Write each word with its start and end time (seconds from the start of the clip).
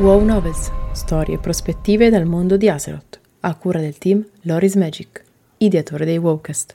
Wow 0.00 0.24
Novels, 0.24 0.70
storie 0.92 1.34
e 1.34 1.38
prospettive 1.38 2.08
dal 2.08 2.24
mondo 2.24 2.56
di 2.56 2.70
Azeroth, 2.70 3.20
a 3.40 3.54
cura 3.54 3.80
del 3.80 3.98
team 3.98 4.26
Loris 4.44 4.74
Magic, 4.76 5.22
ideatore 5.58 6.06
dei 6.06 6.16
Wowcast. 6.16 6.74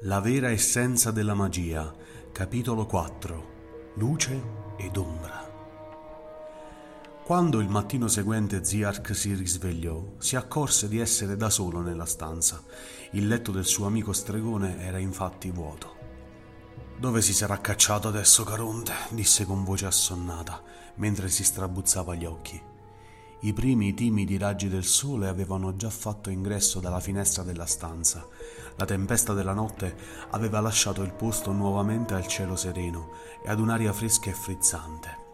La 0.00 0.20
vera 0.20 0.50
essenza 0.50 1.10
della 1.10 1.32
magia, 1.32 1.90
capitolo 2.30 2.84
4. 2.84 3.92
Luce 3.94 4.42
ed 4.76 4.98
ombra. 4.98 5.50
Quando 7.24 7.60
il 7.60 7.68
mattino 7.68 8.06
seguente 8.06 8.62
Ziark 8.62 9.16
si 9.16 9.32
risvegliò, 9.32 10.12
si 10.18 10.36
accorse 10.36 10.88
di 10.88 10.98
essere 10.98 11.38
da 11.38 11.48
solo 11.48 11.80
nella 11.80 12.04
stanza. 12.04 12.62
Il 13.12 13.26
letto 13.26 13.50
del 13.50 13.64
suo 13.64 13.86
amico 13.86 14.12
stregone 14.12 14.84
era 14.84 14.98
infatti 14.98 15.50
vuoto. 15.50 15.97
Dove 16.98 17.22
si 17.22 17.32
sarà 17.32 17.60
cacciato 17.60 18.08
adesso 18.08 18.42
Caronte? 18.42 18.92
disse 19.10 19.44
con 19.44 19.62
voce 19.62 19.86
assonnata, 19.86 20.60
mentre 20.96 21.28
si 21.28 21.44
strabuzzava 21.44 22.16
gli 22.16 22.24
occhi. 22.24 22.60
I 23.42 23.52
primi 23.52 23.94
timidi 23.94 24.36
raggi 24.36 24.68
del 24.68 24.82
sole 24.82 25.28
avevano 25.28 25.76
già 25.76 25.90
fatto 25.90 26.28
ingresso 26.28 26.80
dalla 26.80 26.98
finestra 26.98 27.44
della 27.44 27.66
stanza. 27.66 28.26
La 28.74 28.84
tempesta 28.84 29.32
della 29.32 29.52
notte 29.52 29.96
aveva 30.30 30.58
lasciato 30.58 31.02
il 31.02 31.12
posto 31.12 31.52
nuovamente 31.52 32.14
al 32.14 32.26
cielo 32.26 32.56
sereno 32.56 33.10
e 33.44 33.48
ad 33.48 33.60
un'aria 33.60 33.92
fresca 33.92 34.30
e 34.30 34.34
frizzante. 34.34 35.27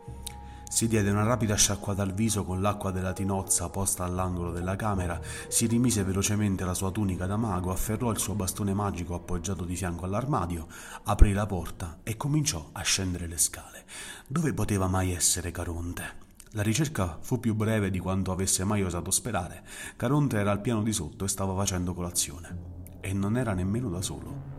Si 0.75 0.89
diede 0.89 1.13
una 1.13 1.23
rapida 1.23 1.55
sciacquata 1.55 2.03
al 2.03 2.13
viso 2.13 2.43
con 2.43 2.61
l'acqua 2.61 2.91
della 2.91 3.13
tinozza 3.13 3.69
posta 3.69 4.03
all'angolo 4.03 4.51
della 4.51 4.75
camera, 4.75 5.21
si 5.47 5.69
rimise 5.69 6.03
velocemente 6.03 6.65
la 6.65 6.75
sua 6.75 6.91
tunica 6.91 7.27
da 7.27 7.37
mago, 7.37 7.71
afferrò 7.71 8.11
il 8.11 8.19
suo 8.19 8.35
bastone 8.35 8.75
magico 8.75 9.15
appoggiato 9.15 9.65
di 9.65 9.77
fianco 9.77 10.05
all'armadio, 10.05 10.67
aprì 11.05 11.33
la 11.33 11.47
porta 11.47 12.01
e 12.03 12.17
cominciò 12.17 12.71
a 12.73 12.83
scendere 12.83 13.29
le 13.29 13.39
scale. 13.39 13.85
Dove 14.27 14.53
poteva 14.53 14.89
mai 14.89 15.13
essere 15.13 15.53
Caronte? 15.53 16.17
La 16.55 16.63
ricerca 16.63 17.19
fu 17.21 17.39
più 17.39 17.55
breve 17.55 17.89
di 17.89 18.01
quanto 18.01 18.33
avesse 18.33 18.65
mai 18.65 18.83
osato 18.83 19.13
sperare. 19.13 19.63
Caronte 19.95 20.39
era 20.39 20.51
al 20.51 20.61
piano 20.61 20.83
di 20.83 20.93
sotto 20.93 21.25
e 21.25 21.29
stava 21.29 21.55
facendo 21.55 21.95
colazione. 21.95 22.99
E 23.01 23.13
non 23.13 23.37
era 23.37 23.55
nemmeno 23.55 23.91
da 23.91 24.03
solo. 24.03 24.54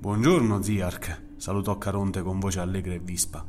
Buongiorno, 0.00 0.62
Ziark, 0.62 1.24
salutò 1.36 1.76
Caronte 1.76 2.22
con 2.22 2.40
voce 2.40 2.58
allegra 2.58 2.94
e 2.94 3.00
vispa. 3.00 3.46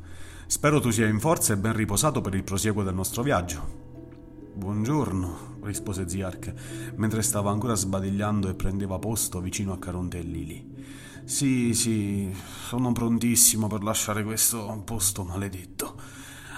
Spero 0.47 0.81
tu 0.81 0.89
sia 0.89 1.07
in 1.07 1.21
forza 1.21 1.53
e 1.53 1.57
ben 1.57 1.71
riposato 1.71 2.19
per 2.19 2.35
il 2.35 2.43
prosieguo 2.43 2.83
del 2.83 2.93
nostro 2.93 3.23
viaggio. 3.23 4.51
Buongiorno, 4.55 5.59
rispose 5.61 6.09
Ziark, 6.09 6.91
mentre 6.97 7.21
stava 7.21 7.51
ancora 7.51 7.75
sbadigliando 7.75 8.49
e 8.49 8.55
prendeva 8.55 8.99
posto 8.99 9.39
vicino 9.39 9.71
a 9.71 9.79
Caronte 9.79 10.19
e 10.19 10.23
Lili. 10.23 10.75
Sì, 11.23 11.73
sì, 11.73 12.35
sono 12.67 12.91
prontissimo 12.91 13.67
per 13.67 13.81
lasciare 13.81 14.21
questo 14.21 14.81
posto 14.83 15.23
maledetto. 15.23 15.95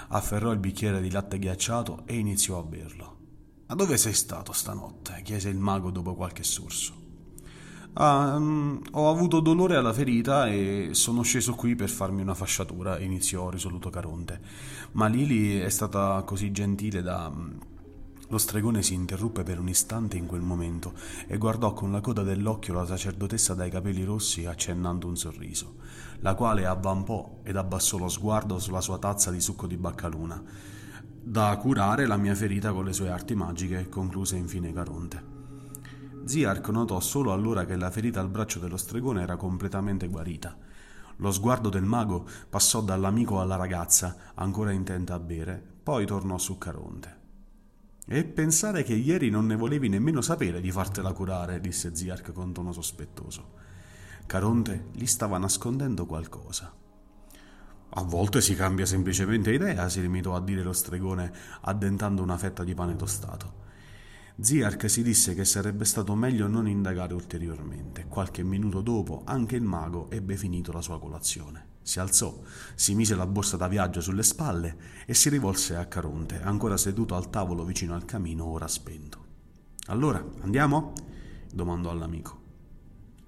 Afferrò 0.08 0.50
il 0.50 0.58
bicchiere 0.58 1.00
di 1.00 1.12
latte 1.12 1.38
ghiacciato 1.38 2.02
e 2.04 2.18
iniziò 2.18 2.58
a 2.58 2.64
berlo. 2.64 3.16
Ma 3.68 3.76
dove 3.76 3.96
sei 3.96 4.12
stato 4.12 4.50
stanotte? 4.50 5.20
chiese 5.22 5.50
il 5.50 5.58
mago 5.58 5.92
dopo 5.92 6.16
qualche 6.16 6.42
sorso. 6.42 7.03
Ah, 7.96 8.34
um, 8.34 8.80
ho 8.92 9.08
avuto 9.08 9.38
dolore 9.38 9.76
alla 9.76 9.92
ferita 9.92 10.48
e 10.48 10.88
sono 10.92 11.22
sceso 11.22 11.54
qui 11.54 11.76
per 11.76 11.88
farmi 11.88 12.22
una 12.22 12.34
fasciatura, 12.34 12.98
iniziò 12.98 13.50
risoluto 13.50 13.88
Caronte. 13.88 14.40
Ma 14.92 15.06
Lili 15.06 15.60
è 15.60 15.68
stata 15.68 16.20
così 16.22 16.50
gentile 16.50 17.02
da... 17.02 17.30
Mm, 17.30 17.52
lo 18.28 18.38
stregone 18.38 18.82
si 18.82 18.94
interruppe 18.94 19.44
per 19.44 19.60
un 19.60 19.68
istante 19.68 20.16
in 20.16 20.26
quel 20.26 20.40
momento 20.40 20.94
e 21.28 21.36
guardò 21.36 21.72
con 21.72 21.92
la 21.92 22.00
coda 22.00 22.22
dell'occhio 22.22 22.74
la 22.74 22.86
sacerdotessa 22.86 23.54
dai 23.54 23.70
capelli 23.70 24.02
rossi 24.02 24.44
accennando 24.44 25.06
un 25.06 25.16
sorriso, 25.16 25.76
la 26.20 26.34
quale 26.34 26.66
avvampò 26.66 27.42
ed 27.44 27.56
abbassò 27.56 27.96
lo 27.98 28.08
sguardo 28.08 28.58
sulla 28.58 28.80
sua 28.80 28.98
tazza 28.98 29.30
di 29.30 29.40
succo 29.40 29.68
di 29.68 29.76
baccaluna. 29.76 30.42
Da 31.22 31.56
curare 31.58 32.06
la 32.06 32.16
mia 32.16 32.34
ferita 32.34 32.72
con 32.72 32.86
le 32.86 32.92
sue 32.92 33.10
arti 33.10 33.36
magiche, 33.36 33.88
concluse 33.88 34.36
infine 34.36 34.72
Caronte. 34.72 35.33
Ziark 36.26 36.68
notò 36.68 37.00
solo 37.00 37.32
allora 37.32 37.64
che 37.64 37.76
la 37.76 37.90
ferita 37.90 38.20
al 38.20 38.28
braccio 38.28 38.58
dello 38.58 38.76
stregone 38.76 39.22
era 39.22 39.36
completamente 39.36 40.08
guarita. 40.08 40.56
Lo 41.16 41.30
sguardo 41.30 41.68
del 41.68 41.84
mago 41.84 42.26
passò 42.48 42.80
dall'amico 42.80 43.40
alla 43.40 43.56
ragazza, 43.56 44.16
ancora 44.34 44.72
intenta 44.72 45.14
a 45.14 45.20
bere, 45.20 45.62
poi 45.82 46.06
tornò 46.06 46.38
su 46.38 46.58
Caronte. 46.58 47.22
E 48.06 48.24
pensare 48.24 48.82
che 48.82 48.94
ieri 48.94 49.30
non 49.30 49.46
ne 49.46 49.56
volevi 49.56 49.88
nemmeno 49.88 50.20
sapere 50.20 50.60
di 50.60 50.70
fartela 50.70 51.12
curare, 51.12 51.60
disse 51.60 51.94
Ziark 51.94 52.32
con 52.32 52.52
tono 52.52 52.72
sospettoso. 52.72 53.52
Caronte 54.26 54.86
gli 54.92 55.06
stava 55.06 55.38
nascondendo 55.38 56.06
qualcosa. 56.06 56.72
A 57.96 58.02
volte 58.02 58.40
si 58.40 58.54
cambia 58.54 58.86
semplicemente 58.86 59.52
idea, 59.52 59.88
si 59.88 60.00
limitò 60.00 60.34
a 60.34 60.40
dire 60.40 60.62
lo 60.62 60.72
stregone, 60.72 61.32
addentando 61.60 62.22
una 62.22 62.36
fetta 62.36 62.64
di 62.64 62.74
pane 62.74 62.96
tostato. 62.96 63.62
Ziark 64.36 64.90
si 64.90 65.04
disse 65.04 65.32
che 65.32 65.44
sarebbe 65.44 65.84
stato 65.84 66.16
meglio 66.16 66.48
non 66.48 66.66
indagare 66.66 67.14
ulteriormente. 67.14 68.06
Qualche 68.08 68.42
minuto 68.42 68.80
dopo 68.80 69.22
anche 69.24 69.54
il 69.54 69.62
mago 69.62 70.10
ebbe 70.10 70.36
finito 70.36 70.72
la 70.72 70.82
sua 70.82 70.98
colazione. 70.98 71.72
Si 71.82 72.00
alzò, 72.00 72.42
si 72.74 72.96
mise 72.96 73.14
la 73.14 73.26
borsa 73.26 73.56
da 73.56 73.68
viaggio 73.68 74.00
sulle 74.00 74.24
spalle 74.24 74.76
e 75.06 75.14
si 75.14 75.28
rivolse 75.28 75.76
a 75.76 75.86
Caronte, 75.86 76.42
ancora 76.42 76.76
seduto 76.76 77.14
al 77.14 77.30
tavolo 77.30 77.64
vicino 77.64 77.94
al 77.94 78.04
camino, 78.06 78.46
ora 78.46 78.66
spento. 78.66 79.24
Allora, 79.86 80.24
andiamo? 80.40 80.94
domandò 81.52 81.90
all'amico. 81.90 82.42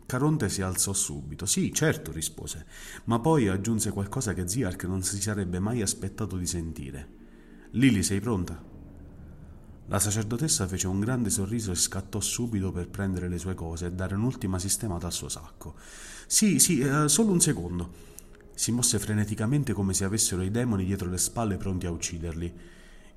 Caronte 0.06 0.49
si 0.49 0.61
alzò 0.61 0.93
subito. 0.93 1.47
Sì, 1.47 1.73
certo, 1.73 2.11
rispose, 2.11 2.67
ma 3.05 3.21
poi 3.21 3.47
aggiunse 3.47 3.93
qualcosa 3.93 4.34
che 4.34 4.49
Ziark 4.49 4.84
non 4.84 5.03
si 5.03 5.21
sarebbe 5.21 5.61
mai 5.61 5.83
aspettato 5.83 6.37
di 6.37 6.47
sentire. 6.47 7.09
Lili, 7.73 8.03
sei 8.03 8.19
pronta? 8.19 8.75
La 9.89 10.01
sacerdotessa 10.01 10.67
fece 10.67 10.89
un 10.89 10.99
grande 10.99 11.31
sorriso 11.31 11.71
e 11.71 11.77
scattò 11.77 12.19
subito 12.19 12.73
per 12.73 12.89
prendere 12.89 13.29
le 13.29 13.39
sue 13.39 13.55
cose 13.55 13.87
e 13.87 13.93
dare 13.93 14.17
un'ultima 14.17 14.59
sistemata 14.59 15.07
al 15.07 15.13
suo 15.13 15.29
sacco. 15.29 15.75
Sì, 16.27 16.59
sì, 16.59 16.81
eh, 16.81 17.09
solo 17.09 17.31
un 17.31 17.41
secondo. 17.41 18.05
Si 18.53 18.73
mosse 18.73 18.99
freneticamente 18.99 19.73
come 19.73 19.95
se 19.95 20.05
avessero 20.05 20.43
i 20.43 20.51
demoni 20.51 20.85
dietro 20.85 21.09
le 21.09 21.19
spalle 21.19 21.57
pronti 21.57 21.87
a 21.87 21.93
ucciderli. 21.93 22.55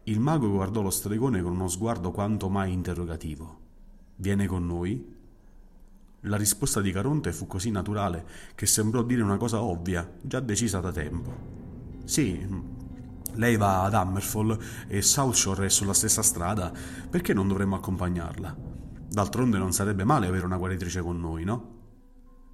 Il 0.04 0.20
mago 0.20 0.48
guardò 0.50 0.82
lo 0.82 0.92
stregone 0.92 1.42
con 1.42 1.54
uno 1.54 1.68
sguardo 1.68 2.12
quanto 2.12 2.50
mai 2.50 2.72
interrogativo. 2.72 3.60
Viene 4.18 4.46
con 4.46 4.68
noi? 4.68 5.18
La 6.24 6.38
risposta 6.38 6.82
di 6.82 6.92
Caronte 6.92 7.32
fu 7.32 7.48
così 7.48 7.72
naturale 7.72 8.26
che 8.54 8.68
sembrò 8.68 9.02
dire 9.02 9.24
una 9.24 9.38
cosa 9.38 9.62
ovvia, 9.62 10.08
già 10.22 10.40
decisa 10.40 10.80
da 10.82 10.92
tempo. 10.92 11.34
Sì, 12.04 12.46
lei 13.36 13.58
va 13.58 13.84
ad 13.84 13.94
Hammerfall 13.94 14.58
e 14.88 15.02
Southshore 15.02 15.66
è 15.66 15.70
sulla 15.70 15.94
stessa 15.94 16.22
strada, 16.22 16.72
perché 17.10 17.34
non 17.34 17.48
dovremmo 17.48 17.76
accompagnarla? 17.76 18.56
D'altronde 19.10 19.58
non 19.58 19.74
sarebbe 19.74 20.04
male 20.04 20.28
avere 20.28 20.46
una 20.46 20.58
guaritrice 20.58 21.02
con 21.02 21.20
noi, 21.20 21.44
no? 21.44 21.78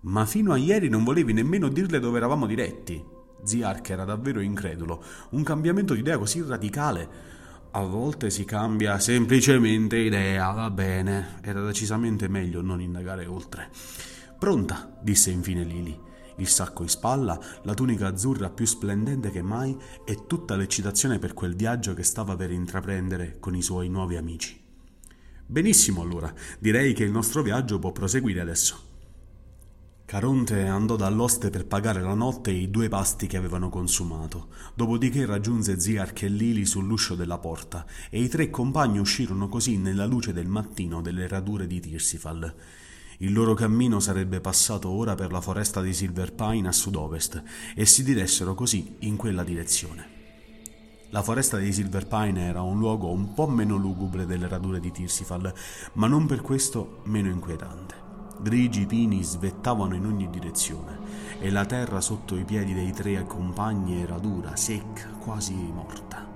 Ma 0.01 0.25
fino 0.25 0.53
a 0.53 0.57
ieri 0.57 0.87
non 0.87 1.03
volevi 1.03 1.33
nemmeno 1.33 1.67
dirle 1.67 1.99
dove 1.99 2.17
eravamo 2.17 2.45
diretti. 2.45 3.03
Ziark 3.43 3.89
era 3.89 4.05
davvero 4.05 4.39
incredulo. 4.39 5.03
Un 5.31 5.43
cambiamento 5.43 5.93
di 5.93 5.99
idea 5.99 6.17
così 6.17 6.41
radicale. 6.41 7.33
A 7.71 7.81
volte 7.81 8.29
si 8.29 8.45
cambia 8.45 8.99
semplicemente 8.99 9.97
idea, 9.97 10.51
va 10.51 10.69
bene. 10.69 11.39
Era 11.41 11.61
decisamente 11.63 12.27
meglio 12.27 12.61
non 12.61 12.81
indagare 12.81 13.25
oltre. 13.25 13.69
Pronta, 14.37 14.97
disse 15.01 15.31
infine 15.31 15.63
Lily 15.63 15.99
il 16.37 16.47
sacco 16.47 16.83
in 16.83 16.89
spalla, 16.89 17.39
la 17.63 17.73
tunica 17.73 18.07
azzurra 18.07 18.49
più 18.49 18.65
splendente 18.65 19.31
che 19.31 19.41
mai 19.41 19.77
e 20.03 20.25
tutta 20.27 20.55
l'eccitazione 20.55 21.19
per 21.19 21.33
quel 21.33 21.55
viaggio 21.55 21.93
che 21.93 22.03
stava 22.03 22.35
per 22.35 22.51
intraprendere 22.51 23.37
con 23.39 23.55
i 23.55 23.61
suoi 23.61 23.89
nuovi 23.89 24.15
amici. 24.15 24.61
Benissimo 25.47 26.01
allora, 26.01 26.33
direi 26.59 26.93
che 26.93 27.03
il 27.03 27.11
nostro 27.11 27.41
viaggio 27.41 27.77
può 27.79 27.91
proseguire 27.91 28.41
adesso. 28.41 28.93
Caronte 30.05 30.67
andò 30.67 30.95
dall'oste 30.95 31.49
per 31.49 31.65
pagare 31.65 31.99
la 32.01 32.13
notte 32.13 32.51
e 32.51 32.55
i 32.55 32.69
due 32.69 32.89
pasti 32.89 33.25
che 33.25 33.37
avevano 33.37 33.69
consumato, 33.69 34.49
dopodiché 34.75 35.25
raggiunse 35.25 35.79
Ziark 35.79 36.21
e 36.21 36.27
Lili 36.27 36.63
sull'uscio 36.63 37.15
della 37.15 37.39
porta 37.39 37.87
e 38.11 38.21
i 38.21 38.27
tre 38.27 38.51
compagni 38.51 38.99
uscirono 38.99 39.49
così 39.49 39.77
nella 39.77 40.05
luce 40.05 40.31
del 40.31 40.47
mattino 40.47 41.01
delle 41.01 41.27
radure 41.27 41.65
di 41.65 41.79
Tirsifal. 41.79 42.53
Il 43.19 43.31
loro 43.31 43.53
cammino 43.53 44.01
sarebbe 44.01 44.41
passato 44.41 44.89
ora 44.89 45.15
per 45.15 45.31
la 45.31 45.39
foresta 45.39 45.81
di 45.81 45.93
Silver 45.93 46.33
Pine 46.33 46.67
a 46.67 46.73
sud-ovest 46.73 47.41
e 47.73 47.85
si 47.85 48.03
diressero 48.03 48.53
così 48.53 48.97
in 48.99 49.15
quella 49.15 49.43
direzione. 49.43 50.13
La 51.11 51.21
foresta 51.21 51.57
di 51.57 51.71
Silver 51.71 52.07
Pine 52.07 52.45
era 52.45 52.61
un 52.61 52.77
luogo 52.77 53.09
un 53.09 53.33
po' 53.33 53.47
meno 53.47 53.77
lugubre 53.77 54.25
delle 54.25 54.49
radure 54.49 54.81
di 54.81 54.91
Tirsifal, 54.91 55.53
ma 55.93 56.07
non 56.07 56.25
per 56.25 56.41
questo 56.41 57.03
meno 57.05 57.29
inquietante. 57.29 57.95
Grigi 58.41 58.85
pini 58.85 59.23
svettavano 59.23 59.95
in 59.95 60.05
ogni 60.05 60.29
direzione 60.29 60.99
e 61.39 61.49
la 61.51 61.65
terra 61.65 62.01
sotto 62.01 62.35
i 62.35 62.43
piedi 62.43 62.73
dei 62.73 62.91
tre 62.91 63.25
compagni 63.25 64.01
era 64.01 64.17
dura, 64.17 64.57
secca, 64.57 65.07
quasi 65.07 65.53
morta. 65.53 66.34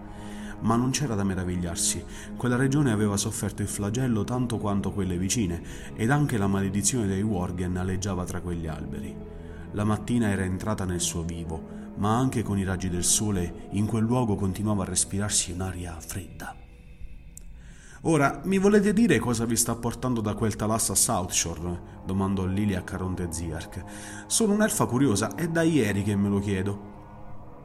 Ma 0.62 0.76
non 0.76 0.92
c'era 0.92 1.16
da 1.16 1.24
meravigliarsi, 1.24 2.04
quella 2.36 2.56
regione 2.56 2.92
aveva 2.92 3.18
sofferto 3.18 3.62
il 3.62 3.68
flagello 3.68 4.24
tanto 4.24 4.58
quanto 4.58 4.92
quelle 4.92 5.18
vicine, 5.18 5.62
ed 5.96 6.12
anche 6.12 6.38
la 6.38 6.48
maledizione 6.48 7.08
dei 7.08 7.22
Worgen 7.22 7.78
aleggiava 7.78 8.26
tra 8.26 8.42
quegli 8.42 8.68
alberi. 8.68 9.16
La 9.74 9.84
mattina 9.84 10.30
era 10.30 10.44
entrata 10.44 10.86
nel 10.86 11.00
suo 11.00 11.24
vivo, 11.24 11.78
ma 11.98 12.18
anche 12.18 12.44
con 12.44 12.58
i 12.58 12.64
raggi 12.64 12.90
del 12.90 13.04
sole 13.04 13.68
in 13.72 13.86
quel 13.86 14.04
luogo 14.04 14.36
continuava 14.36 14.84
a 14.84 14.88
respirarsi 14.88 15.52
un'aria 15.52 15.96
fredda. 16.00 16.56
Ora, 18.04 18.40
mi 18.46 18.58
volete 18.58 18.94
dire 18.94 19.20
cosa 19.20 19.44
vi 19.44 19.58
sta 19.58 19.76
portando 19.76 20.22
da 20.22 20.34
quel 20.34 20.56
talassa 20.56 20.96
South 20.96 21.32
Shore? 21.32 21.98
domandò 22.06 22.46
Lilia 22.46 22.80
a 22.80 22.84
Caronte 22.84 23.28
Ziark. 23.30 23.84
Sono 24.28 24.54
un'elfa 24.54 24.86
curiosa, 24.86 25.36
è 25.36 25.48
da 25.50 25.64
ieri 25.64 26.04
che 26.04 26.16
me 26.16 26.30
lo 26.30 26.40
chiedo. 26.40 26.99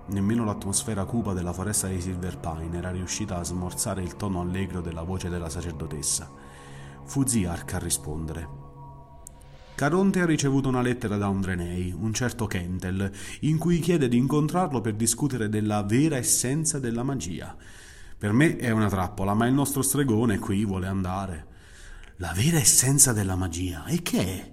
Nemmeno 0.06 0.44
l'atmosfera 0.44 1.04
cupa 1.04 1.32
della 1.32 1.54
foresta 1.54 1.88
di 1.88 2.00
Silver 2.00 2.38
Pine 2.38 2.76
era 2.76 2.90
riuscita 2.90 3.38
a 3.38 3.44
smorzare 3.44 4.02
il 4.02 4.16
tono 4.16 4.40
allegro 4.40 4.82
della 4.82 5.02
voce 5.02 5.30
della 5.30 5.48
sacerdotessa. 5.48 6.30
Fu 7.04 7.26
Ziark 7.26 7.74
a 7.74 7.78
rispondere. 7.78 8.48
Caronte 9.74 10.20
ha 10.20 10.26
ricevuto 10.26 10.68
una 10.68 10.82
lettera 10.82 11.16
da 11.16 11.28
un 11.28 11.40
Drenei, 11.40 11.92
un 11.98 12.12
certo 12.12 12.46
Kentel, 12.46 13.10
in 13.40 13.58
cui 13.58 13.80
chiede 13.80 14.06
di 14.06 14.16
incontrarlo 14.16 14.80
per 14.80 14.94
discutere 14.94 15.48
della 15.48 15.82
vera 15.82 16.16
essenza 16.16 16.78
della 16.78 17.02
magia. 17.02 17.56
Per 18.16 18.32
me 18.32 18.56
è 18.56 18.70
una 18.70 18.88
trappola, 18.88 19.34
ma 19.34 19.46
il 19.46 19.54
nostro 19.54 19.82
stregone 19.82 20.38
qui 20.38 20.64
vuole 20.64 20.86
andare. 20.86 21.46
La 22.18 22.32
vera 22.32 22.58
essenza 22.58 23.12
della 23.12 23.34
magia? 23.34 23.86
E 23.86 24.02
che 24.02 24.20
è? 24.20 24.52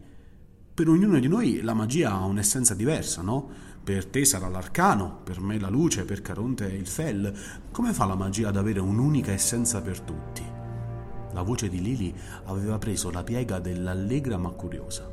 Per 0.73 0.89
ognuno 0.89 1.19
di 1.19 1.27
noi 1.27 1.61
la 1.61 1.75
magia 1.75 2.11
ha 2.13 2.25
un'essenza 2.25 2.73
diversa, 2.73 3.21
no? 3.21 3.49
Per 3.83 4.05
te 4.05 4.25
sarà 4.25 4.47
l'arcano, 4.47 5.21
per 5.23 5.41
me 5.41 5.59
la 5.59 5.69
luce, 5.69 6.05
per 6.05 6.21
Caronte 6.21 6.65
il 6.65 6.85
fel. 6.85 7.33
Come 7.71 7.93
fa 7.93 8.05
la 8.05 8.15
magia 8.15 8.49
ad 8.49 8.57
avere 8.57 8.79
un'unica 8.79 9.31
essenza 9.31 9.81
per 9.81 10.01
tutti? 10.01 10.43
La 11.33 11.41
voce 11.41 11.67
di 11.67 11.81
Lily 11.81 12.13
aveva 12.45 12.77
preso 12.77 13.09
la 13.09 13.23
piega 13.23 13.57
dell'allegra 13.57 14.37
ma 14.37 14.49
curiosa. 14.49 15.09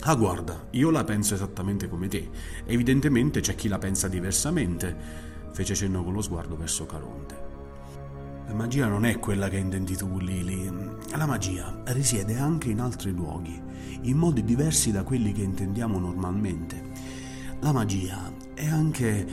Ah, 0.00 0.14
guarda, 0.16 0.66
io 0.72 0.90
la 0.90 1.02
penso 1.04 1.32
esattamente 1.32 1.88
come 1.88 2.08
te. 2.08 2.28
Evidentemente 2.66 3.40
c'è 3.40 3.54
chi 3.54 3.68
la 3.68 3.78
pensa 3.78 4.06
diversamente, 4.06 4.94
fece 5.52 5.74
cenno 5.74 6.04
con 6.04 6.12
lo 6.12 6.20
sguardo 6.20 6.56
verso 6.56 6.84
Caronte. 6.84 7.46
La 8.48 8.54
magia 8.54 8.86
non 8.86 9.06
è 9.06 9.18
quella 9.18 9.48
che 9.48 9.56
intendi 9.56 9.96
tu, 9.96 10.18
Lily. 10.18 10.70
La 11.16 11.26
magia 11.26 11.82
risiede 11.86 12.36
anche 12.36 12.70
in 12.70 12.80
altri 12.80 13.12
luoghi, 13.12 13.60
in 14.02 14.16
modi 14.16 14.44
diversi 14.44 14.92
da 14.92 15.04
quelli 15.04 15.32
che 15.32 15.42
intendiamo 15.42 15.98
normalmente. 15.98 17.07
La 17.60 17.72
magia 17.72 18.32
è 18.54 18.66
anche 18.66 19.26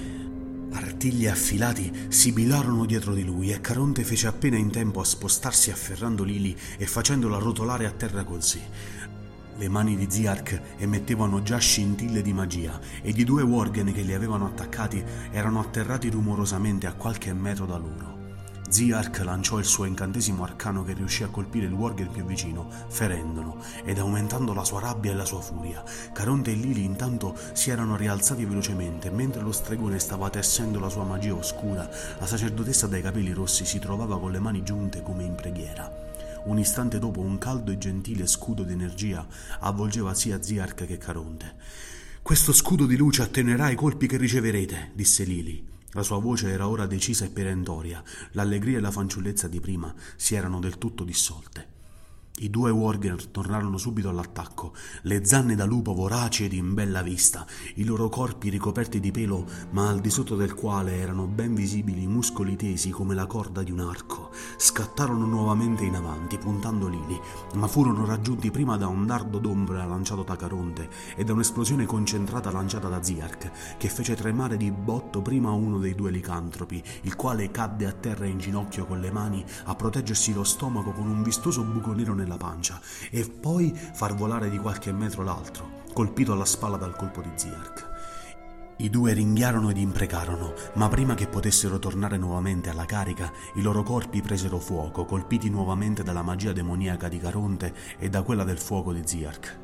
Artigli 0.71 1.27
affilati 1.27 2.07
sibilarono 2.09 2.85
dietro 2.85 3.13
di 3.13 3.23
lui 3.23 3.51
e 3.51 3.61
Caronte 3.61 4.03
fece 4.03 4.27
appena 4.27 4.57
in 4.57 4.71
tempo 4.71 4.99
a 4.99 5.05
spostarsi 5.05 5.69
afferrando 5.69 6.23
Lili 6.23 6.57
e 6.77 6.87
facendola 6.87 7.37
rotolare 7.37 7.85
a 7.85 7.91
terra 7.91 8.23
così. 8.23 8.59
Le 9.57 9.69
mani 9.69 9.95
di 9.95 10.07
Ziark 10.09 10.59
emettevano 10.77 11.43
già 11.43 11.59
scintille 11.59 12.21
di 12.21 12.33
magia 12.33 12.79
e 13.01 13.11
i 13.11 13.23
due 13.23 13.43
Worgen 13.43 13.93
che 13.93 14.01
li 14.01 14.13
avevano 14.13 14.47
attaccati 14.47 15.01
erano 15.31 15.59
atterrati 15.59 16.09
rumorosamente 16.09 16.87
a 16.87 16.93
qualche 16.93 17.31
metro 17.31 17.65
da 17.65 17.77
loro. 17.77 18.24
Ziark 18.67 19.19
lanciò 19.19 19.59
il 19.59 19.65
suo 19.65 19.85
incantesimo 19.85 20.43
arcano 20.43 20.83
che 20.83 20.93
riuscì 20.93 21.23
a 21.23 21.29
colpire 21.29 21.67
il 21.67 21.73
Worger 21.73 22.09
più 22.09 22.25
vicino, 22.25 22.67
ferendolo 22.87 23.63
ed 23.83 23.99
aumentando 23.99 24.53
la 24.53 24.63
sua 24.63 24.79
rabbia 24.79 25.11
e 25.11 25.15
la 25.15 25.23
sua 25.23 25.39
furia. 25.39 25.83
Caronte 26.11 26.51
e 26.51 26.55
Lili 26.55 26.83
intanto 26.83 27.37
si 27.53 27.69
erano 27.69 27.95
rialzati 27.95 28.43
velocemente 28.43 29.09
mentre 29.11 29.41
lo 29.41 29.51
stregone 29.51 29.99
stava 29.99 30.29
tessendo 30.29 30.79
la 30.79 30.89
sua 30.89 31.03
magia 31.03 31.35
oscura. 31.35 31.89
La 32.19 32.25
sacerdotessa 32.25 32.87
dai 32.87 33.01
capelli 33.01 33.31
rossi 33.31 33.65
si 33.65 33.79
trovava 33.79 34.19
con 34.19 34.31
le 34.31 34.39
mani 34.39 34.63
giunte 34.63 35.01
come 35.03 35.23
in 35.23 35.35
preghiera. 35.35 35.89
Un 36.45 36.59
istante 36.59 36.99
dopo 36.99 37.21
un 37.21 37.37
caldo 37.37 37.71
e 37.71 37.77
gentile 37.77 38.27
scudo 38.27 38.63
d'energia 38.63 39.25
avvolgeva 39.59 40.13
sia 40.13 40.41
Ziark 40.41 40.85
che 40.85 40.97
Caronte. 40.97 41.55
Questo 42.21 42.51
scudo 42.51 42.85
di 42.85 42.97
luce 42.97 43.21
attenuerà 43.21 43.69
i 43.69 43.75
colpi 43.75 44.07
che 44.07 44.17
riceverete, 44.17 44.91
disse 44.93 45.23
Lili. 45.23 45.74
La 45.95 46.03
sua 46.03 46.19
voce 46.19 46.49
era 46.49 46.67
ora 46.67 46.87
decisa 46.87 47.23
e 47.23 47.29
perentoria, 47.29 48.03
l'allegria 48.31 48.79
e 48.79 48.81
la 48.81 48.91
fanciullezza 48.91 49.47
di 49.47 49.61
prima 49.61 49.93
si 50.17 50.35
erano 50.35 50.59
del 50.59 50.77
tutto 50.77 51.05
dissolte. 51.05 51.74
I 52.37 52.49
due 52.49 52.69
Warger 52.69 53.27
tornarono 53.27 53.77
subito 53.77 54.09
all'attacco, 54.09 54.73
le 55.03 55.23
zanne 55.23 55.55
da 55.55 55.63
lupo 55.63 55.93
voraci 55.93 56.43
ed 56.43 56.51
in 56.51 56.73
bella 56.73 57.01
vista, 57.01 57.45
i 57.75 57.85
loro 57.85 58.09
corpi 58.09 58.49
ricoperti 58.49 58.99
di 58.99 59.09
pelo, 59.09 59.45
ma 59.69 59.87
al 59.87 60.01
di 60.01 60.09
sotto 60.09 60.35
del 60.35 60.53
quale 60.53 60.97
erano 60.97 61.27
ben 61.27 61.55
visibili 61.55 62.03
i 62.03 62.07
muscoli 62.07 62.57
tesi 62.57 62.89
come 62.89 63.15
la 63.15 63.25
corda 63.25 63.63
di 63.63 63.71
un 63.71 63.79
arco. 63.79 64.31
Scattarono 64.57 65.25
nuovamente 65.25 65.85
in 65.85 65.95
avanti, 65.95 66.37
puntando 66.37 66.89
Lili, 66.89 67.17
ma 67.53 67.67
furono 67.67 68.05
raggiunti 68.05 68.51
prima 68.51 68.75
da 68.75 68.87
un 68.87 69.05
dardo 69.05 69.39
d'ombra 69.39 69.85
lanciato 69.85 70.23
da 70.23 70.35
Caronte 70.35 70.89
e 71.15 71.23
da 71.23 71.31
un'esplosione 71.31 71.85
concentrata 71.85 72.51
lanciata 72.51 72.89
da 72.89 73.01
Ziark, 73.01 73.77
che 73.77 73.87
fece 73.87 74.13
tremare 74.13 74.57
di 74.57 74.71
botto 74.71 75.21
prima 75.21 75.51
uno 75.51 75.79
dei 75.79 75.95
due 75.95 76.11
licantropi, 76.11 76.83
il 77.03 77.15
quale 77.15 77.49
cadde 77.49 77.85
a 77.85 77.93
terra 77.93 78.25
in 78.25 78.39
ginocchio 78.39 78.85
con 78.85 78.99
le 78.99 79.09
mani 79.09 79.41
a 79.63 79.75
proteggersi 79.75 80.33
lo 80.33 80.43
stomaco 80.43 80.91
con 80.91 81.07
un 81.07 81.23
vistoso 81.23 81.63
buco 81.63 81.93
nero 81.93 82.13
nel 82.13 82.23
nella 82.25 82.37
pancia 82.37 82.81
e 83.11 83.29
poi 83.29 83.71
far 83.73 84.15
volare 84.15 84.49
di 84.49 84.57
qualche 84.57 84.91
metro 84.91 85.23
l'altro, 85.23 85.83
colpito 85.93 86.33
alla 86.33 86.45
spalla 86.45 86.75
dal 86.75 86.95
colpo 86.95 87.21
di 87.21 87.31
Ziark. 87.35 87.93
I 88.77 88.89
due 88.89 89.13
ringhiarono 89.13 89.69
ed 89.69 89.77
imprecarono, 89.77 90.53
ma 90.73 90.89
prima 90.89 91.13
che 91.15 91.27
potessero 91.27 91.79
tornare 91.79 92.17
nuovamente 92.17 92.69
alla 92.69 92.83
carica, 92.83 93.31
i 93.53 93.61
loro 93.61 93.83
corpi 93.83 94.21
presero 94.21 94.59
fuoco, 94.59 95.05
colpiti 95.05 95.49
nuovamente 95.49 96.03
dalla 96.03 96.23
magia 96.23 96.51
demoniaca 96.51 97.07
di 97.07 97.17
Caronte 97.17 97.73
e 97.97 98.09
da 98.09 98.21
quella 98.23 98.43
del 98.43 98.57
fuoco 98.57 98.91
di 98.91 99.01
Ziark. 99.05 99.59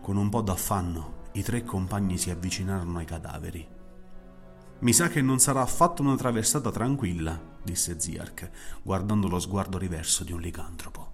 Con 0.00 0.16
un 0.16 0.30
po' 0.30 0.40
d'affanno, 0.40 1.28
i 1.32 1.42
tre 1.42 1.62
compagni 1.62 2.16
si 2.16 2.30
avvicinarono 2.30 2.98
ai 2.98 3.04
cadaveri. 3.04 3.68
Mi 4.80 4.92
sa 4.94 5.08
che 5.08 5.20
non 5.20 5.38
sarà 5.38 5.60
affatto 5.60 6.00
una 6.00 6.16
traversata 6.16 6.70
tranquilla, 6.70 7.38
disse 7.62 8.00
Ziark, 8.00 8.50
guardando 8.82 9.28
lo 9.28 9.38
sguardo 9.38 9.76
riverso 9.76 10.24
di 10.24 10.32
un 10.32 10.40
licantropo. 10.40 11.13